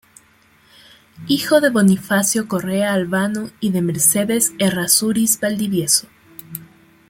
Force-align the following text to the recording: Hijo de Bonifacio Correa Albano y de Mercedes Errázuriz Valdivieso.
Hijo 1.27 1.61
de 1.61 1.69
Bonifacio 1.69 2.47
Correa 2.47 2.91
Albano 2.91 3.51
y 3.59 3.69
de 3.69 3.83
Mercedes 3.83 4.51
Errázuriz 4.57 5.39
Valdivieso. 5.39 6.07